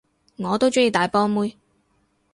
[0.37, 1.55] 我都鍾意大波妹